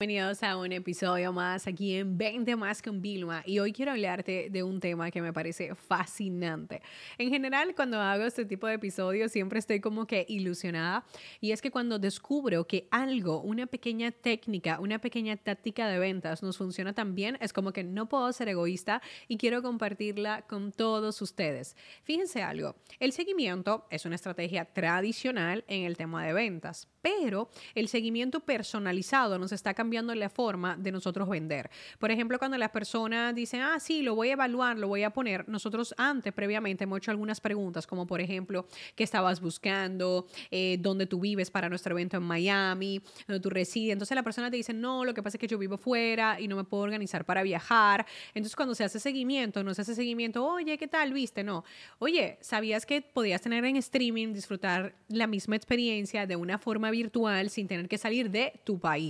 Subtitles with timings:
[0.00, 4.48] Bienvenidos a un episodio más aquí en 20 más con Vilma y hoy quiero hablarte
[4.48, 6.80] de un tema que me parece fascinante.
[7.18, 11.04] En general cuando hago este tipo de episodios siempre estoy como que ilusionada
[11.42, 16.42] y es que cuando descubro que algo, una pequeña técnica, una pequeña táctica de ventas
[16.42, 20.72] nos funciona tan bien, es como que no puedo ser egoísta y quiero compartirla con
[20.72, 21.76] todos ustedes.
[22.04, 27.88] Fíjense algo, el seguimiento es una estrategia tradicional en el tema de ventas, pero el
[27.88, 31.68] seguimiento personalizado nos está cambiando cambiando la forma de nosotros vender.
[31.98, 35.10] Por ejemplo, cuando las personas dicen, ah, sí, lo voy a evaluar, lo voy a
[35.10, 40.28] poner, nosotros antes, previamente, hemos hecho algunas preguntas, como por ejemplo, ¿qué estabas buscando?
[40.52, 43.02] Eh, ¿Dónde tú vives para nuestro evento en Miami?
[43.26, 43.94] ¿Dónde tú resides?
[43.94, 46.46] Entonces la persona te dice, no, lo que pasa es que yo vivo fuera y
[46.46, 48.06] no me puedo organizar para viajar.
[48.32, 51.12] Entonces cuando se hace seguimiento, no se hace seguimiento, oye, ¿qué tal?
[51.12, 51.42] ¿Viste?
[51.42, 51.64] No.
[51.98, 57.50] Oye, ¿sabías que podías tener en streaming, disfrutar la misma experiencia de una forma virtual
[57.50, 59.00] sin tener que salir de tu país?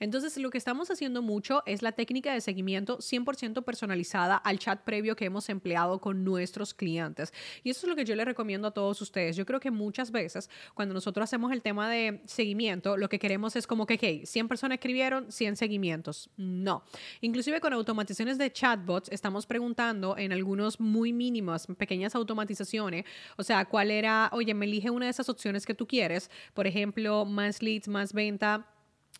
[0.00, 4.58] Entonces, entonces, lo que estamos haciendo mucho es la técnica de seguimiento 100% personalizada al
[4.58, 7.34] chat previo que hemos empleado con nuestros clientes.
[7.62, 9.36] Y eso es lo que yo les recomiendo a todos ustedes.
[9.36, 13.56] Yo creo que muchas veces cuando nosotros hacemos el tema de seguimiento, lo que queremos
[13.56, 16.30] es como que, hey, 100 personas escribieron, 100 seguimientos.
[16.38, 16.82] No.
[17.20, 23.04] Inclusive con automatizaciones de chatbots, estamos preguntando en algunos muy mínimos, pequeñas automatizaciones,
[23.36, 26.66] o sea, cuál era, oye, me elige una de esas opciones que tú quieres, por
[26.66, 28.66] ejemplo, más leads, más venta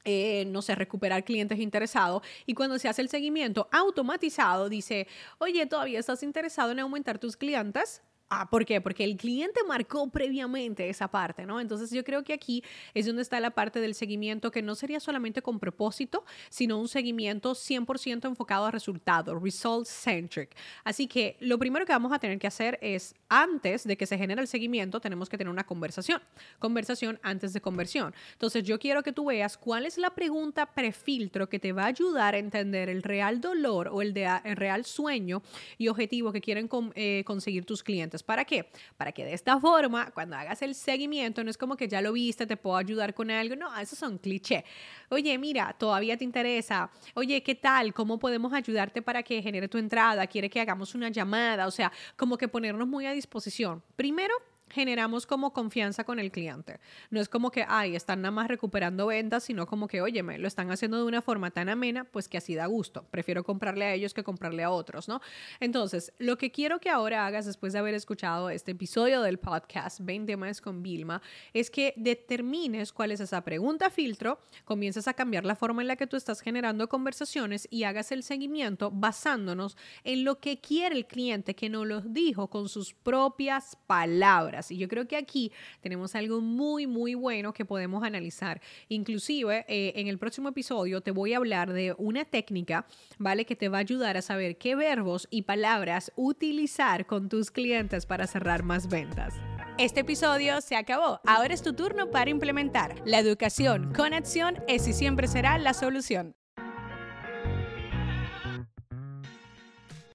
[0.07, 2.23] eh, no sé, recuperar clientes interesados.
[2.47, 7.37] Y cuando se hace el seguimiento automatizado, dice, oye, ¿todavía estás interesado en aumentar tus
[7.37, 8.03] clientes?
[8.29, 8.81] Ah, ¿por qué?
[8.81, 11.61] Porque el cliente marcó previamente esa parte, ¿no?
[11.61, 14.99] Entonces yo creo que aquí es donde está la parte del seguimiento que no sería
[14.99, 20.57] solamente con propósito, sino un seguimiento 100% enfocado a resultados, result centric.
[20.83, 24.19] Así que lo primero que vamos a tener que hacer es, antes de que se
[24.19, 26.21] genere el seguimiento, tenemos que tener una conversación.
[26.59, 28.13] Conversación antes de conversión.
[28.33, 31.87] Entonces yo quiero que tú veas cuál es la pregunta prefiltro que te va a
[31.87, 35.43] ayudar a entender el real dolor o el, de, el real sueño
[35.79, 38.16] y objetivo que quieren eh, conseguir tus clientes.
[38.23, 38.69] ¿Para qué?
[38.97, 42.13] Para que de esta forma, cuando hagas el seguimiento, no es como que ya lo
[42.13, 43.57] viste, te puedo ayudar con algo.
[43.57, 44.65] No, esos son clichés.
[45.11, 46.91] Oye, mira, todavía te interesa.
[47.15, 47.93] Oye, ¿qué tal?
[47.95, 50.27] ¿Cómo podemos ayudarte para que genere tu entrada?
[50.27, 51.67] ¿Quiere que hagamos una llamada?
[51.67, 53.83] O sea, como que ponernos muy a disposición.
[53.97, 54.35] Primero,
[54.71, 56.81] generamos como confianza con el cliente.
[57.11, 60.49] No es como que, ay, están nada más recuperando ventas, sino como que, óyeme, lo
[60.49, 63.05] están haciendo de una forma tan amena, pues que así da gusto.
[63.11, 65.21] Prefiero comprarle a ellos que comprarle a otros, ¿no?
[65.61, 70.01] Entonces, lo que quiero que ahora hagas después de haber escuchado este episodio del podcast
[70.01, 71.23] 20 más con Vilma,
[71.53, 75.97] es que determines cuál es esa pregunta filtro, comiences a cambiar la forma en la
[75.97, 81.07] que tú estás generando conversaciones y hagas el seguimiento basándonos en lo que quiere el
[81.07, 83.77] cliente que nos lo dijo con sus propias
[84.71, 88.61] Y yo creo que aquí tenemos algo muy, muy bueno que podemos analizar.
[88.89, 92.87] Inclusive, eh, en el próximo episodio te voy a hablar de una técnica,
[93.19, 93.45] ¿vale?
[93.45, 98.07] Que te va a ayudar a saber qué verbos y palabras utilizar con tus clientes
[98.07, 99.35] para cerrar más ventas.
[99.79, 101.21] Este episodio se acabó.
[101.27, 102.95] Ahora es tu turno para implementar.
[103.05, 106.35] La educación con acción es y siempre será la solución.